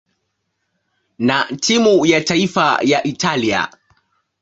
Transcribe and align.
na 1.19 1.43
timu 1.61 2.05
ya 2.05 2.21
taifa 2.21 2.79
ya 2.83 3.03
Italia. 3.07 3.67